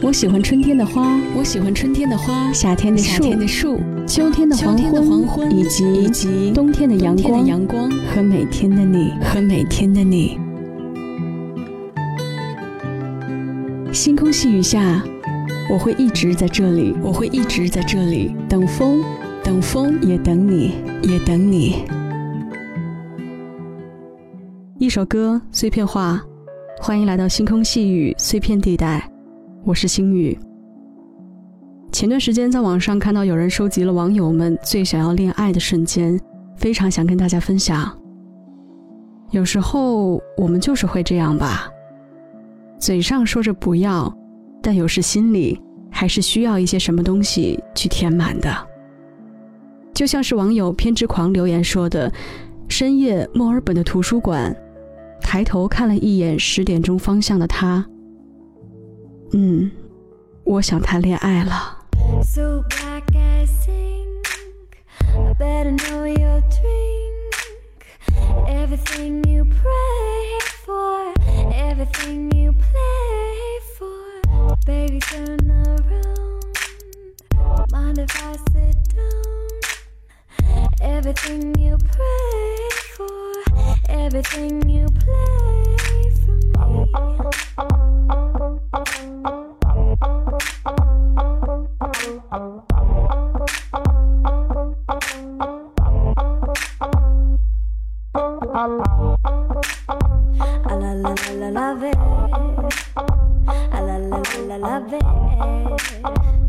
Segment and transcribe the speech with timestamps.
[0.00, 4.78] 我喜欢春天的花，我喜欢春天的花，夏天的夏天的树，秋天的黄
[5.26, 10.38] 昏，以及以及冬天的阳光，阳光和每天的你，和每天的你。
[13.92, 15.02] 星空细雨下，
[15.68, 19.02] 我会一直在这里，我会一直在这里等风，
[19.42, 21.84] 等风也等你，也等你。
[24.78, 26.22] 一首歌，碎片化，
[26.80, 29.07] 欢迎来到星空细雨碎片地带。
[29.68, 30.34] 我是星宇。
[31.92, 36.18] 前段时间在网上看到有人收集了网友们最想要恋爱的瞬间，
[36.56, 37.94] 非常想跟大家分享。
[39.30, 41.68] 有时候我们就是会这样吧，
[42.78, 44.10] 嘴上说着不要，
[44.62, 45.60] 但有时心里
[45.90, 48.50] 还是需要一些什么东西去填满的。
[49.92, 52.10] 就像是网友偏执狂留言说的
[52.70, 54.56] ：“深夜墨尔本的图书馆，
[55.20, 57.84] 抬头看了一眼十点钟方向的他。”
[59.32, 59.70] 嗯，
[60.44, 61.78] 我想谈恋爱了。
[101.58, 101.96] love it.
[101.96, 105.02] I la la la love it.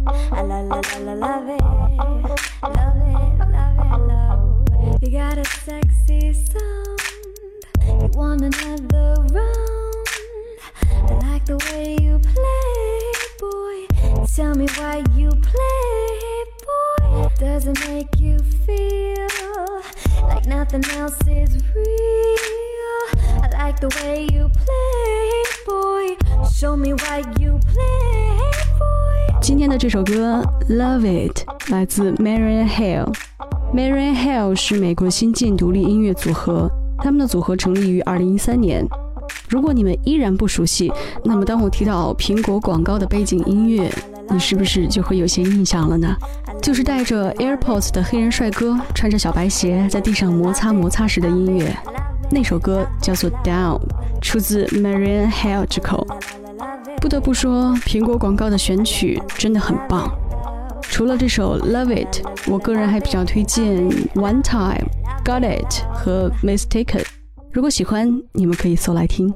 [0.06, 1.62] I la la la love it.
[2.62, 3.24] Love it,
[3.56, 4.70] love it, love.
[4.72, 5.02] it.
[5.02, 7.00] You got a sexy sound.
[7.88, 10.08] You want another round?
[11.10, 13.00] I like the way you play,
[13.40, 13.78] boy.
[14.36, 16.10] Tell me why you play,
[16.70, 17.30] boy.
[17.40, 19.82] Does it make you feel
[20.22, 22.50] like nothing else is real?
[23.42, 24.89] I like the way you play.
[29.42, 30.44] 今天的这首歌
[30.78, 31.40] 《Love It》
[31.72, 33.12] 来自 Marian Hill。
[33.74, 36.70] Marian Hill 是美国新晋独立音乐组合，
[37.00, 38.86] 他们的组合成立于2013年。
[39.48, 40.92] 如果你们依然不熟悉，
[41.24, 43.92] 那么当我提到苹果广告的背景音乐，
[44.30, 46.16] 你是不是就会有些印象了呢？
[46.62, 51.76] 就是带着 AirPods 的黑人帅哥，穿着小白鞋在地上摩擦摩擦时的音乐。
[52.30, 53.80] 那首歌叫做《Down》，
[54.22, 56.06] 出自 Marianne Hill 之口。
[57.02, 60.10] 不得不说，苹果广告的选曲真的很棒。
[60.82, 64.90] 除了这首《Love It》，我个人还比较推荐《One Time》、
[65.26, 67.04] 《Got It》和《Mistaken》。
[67.52, 69.34] 如果喜欢，你们可以搜来听。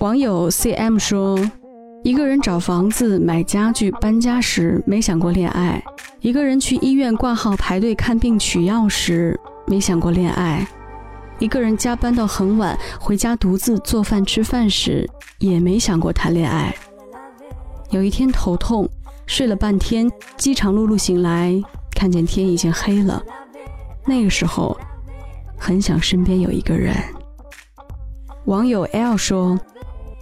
[0.00, 1.38] 网友 CM 说
[2.02, 5.80] ：“一个人找房子、买家具、搬家时没想过恋爱；
[6.20, 10.66] 一个人去医院挂号、排队看病、取药时。”没想过恋爱，
[11.38, 16.74] 一个人加班到很晚，回家独自做饭吃饭时，也没想过谈恋爱。
[17.90, 18.88] 有一天头痛，
[19.26, 21.62] 睡了半天，饥肠辘辘醒来，
[21.94, 23.22] 看见天已经黑了。
[24.04, 24.76] 那个时候，
[25.56, 26.96] 很想身边有一个人。
[28.46, 29.56] 网友 L 说：“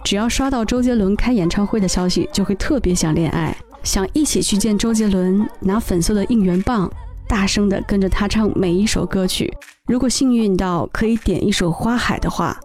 [0.05, 6.91] 只要刷到周杰伦开演唱会的消息，就会特别想恋爱，想一起去见周杰伦，拿粉色的应援棒。”
[7.29, 9.55] 大声的跟着他唱每一首歌曲。
[9.85, 12.59] 如果幸运到可以点一首《花海》的话，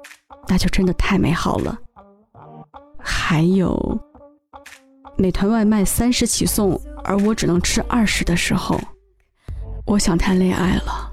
[0.48, 1.76] 那就真的太美好了。
[2.98, 4.00] 还有，
[5.18, 8.80] 美团外卖三十起送，而我只能吃二十的时候，
[9.84, 11.10] 我想谈恋爱了。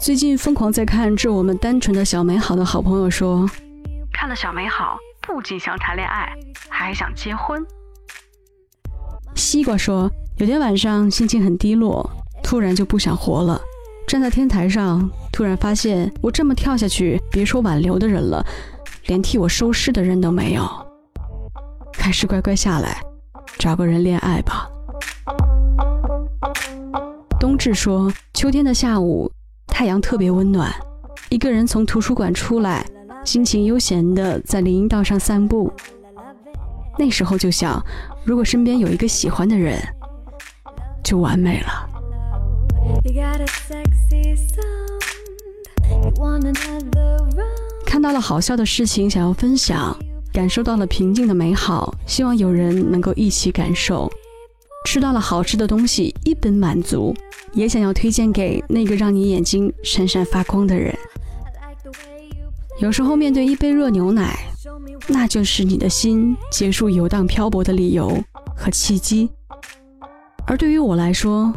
[0.00, 3.48] 最近疯狂在看《致我们单纯的小美好》的好朋友说，
[4.12, 6.32] 看了小美好，不仅想谈恋爱，
[6.68, 7.64] 还想结婚。
[9.40, 10.10] 西瓜说。
[10.36, 12.08] 有天晚上心情很低落，
[12.42, 13.60] 突然就不想活了。
[14.06, 18.42] 站在天台上，突然发现我这么跳下去，别说挽留的人了，
[19.06, 20.66] 连替我收尸的人都没有。
[21.92, 23.02] 还是乖乖下来，
[23.58, 24.66] 找个人恋爱吧。
[27.38, 29.30] 冬至说，秋天的下午，
[29.66, 30.72] 太阳特别温暖，
[31.28, 32.82] 一个人从图书馆出来，
[33.26, 35.70] 心情悠闲的在林荫道上散步。
[37.00, 37.82] 那时候就想，
[38.24, 39.80] 如果身边有一个喜欢的人。
[41.02, 41.88] 就完美了。
[47.86, 49.96] 看到了好笑的事情，想要分享；
[50.30, 54.12] 感受到了平静的美好，希望有人能够一起感受。
[54.84, 57.16] 吃到了好吃的东西，一本满足，
[57.54, 60.94] 也想要推荐给那个让你眼睛闪闪发光的人。
[62.78, 64.38] 有时候面对一杯热牛奶，
[65.08, 68.22] 那就是你的心结束游荡漂泊的理由
[68.56, 69.30] 和契机。
[70.46, 71.52] 而对于我来说，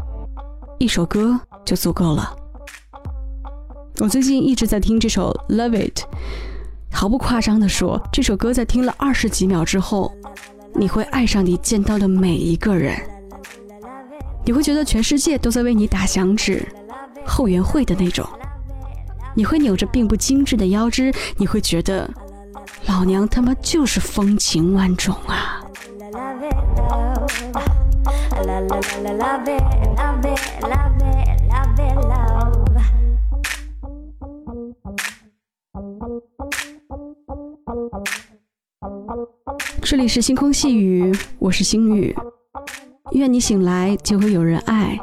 [0.79, 2.35] 一首歌就足够了。
[3.99, 5.99] 我最近一直在听这首《Love It》，
[6.91, 10.11] 毫不夸张地说，这首歌在听了二十几秒之后，
[10.73, 12.99] 你会爱上你见到的每一个人，
[14.45, 16.67] 你会觉得全世界都在为你打响指、
[17.25, 18.27] 后援会的那种。
[19.35, 22.07] 你会扭着并不精致的腰肢，你会觉得，
[22.93, 25.65] 老娘他妈就是风情万种啊！
[39.81, 42.15] 这里是星空细雨，我是星雨。
[43.13, 44.99] 愿你醒来就会有人爱，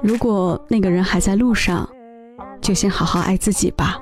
[0.00, 1.88] 如果那个人还在路上，
[2.60, 4.00] 就先好好爱自己吧。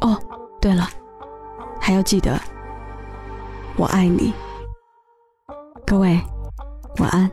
[0.00, 0.18] 哦，
[0.62, 0.88] 对了，
[1.84, 2.40] 还要记得
[3.76, 4.32] 我爱你。
[5.84, 6.18] 各位
[6.96, 7.30] 晚安。